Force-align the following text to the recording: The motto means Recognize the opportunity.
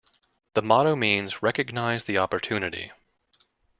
The 0.55 0.63
motto 0.63 0.95
means 0.95 1.43
Recognize 1.43 2.05
the 2.05 2.17
opportunity. 2.17 2.91